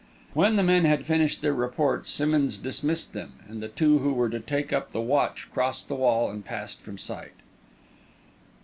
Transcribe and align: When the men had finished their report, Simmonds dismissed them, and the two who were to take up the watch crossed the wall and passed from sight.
When 0.33 0.55
the 0.55 0.63
men 0.63 0.85
had 0.85 1.05
finished 1.05 1.43
their 1.43 1.53
report, 1.53 2.07
Simmonds 2.07 2.57
dismissed 2.57 3.13
them, 3.13 3.33
and 3.47 3.61
the 3.61 3.67
two 3.67 3.99
who 3.99 4.13
were 4.13 4.31
to 4.31 4.39
take 4.39 4.73
up 4.73 4.93
the 4.93 4.99
watch 4.99 5.47
crossed 5.53 5.89
the 5.89 5.95
wall 5.95 6.27
and 6.31 6.43
passed 6.43 6.81
from 6.81 6.97
sight. 6.97 7.33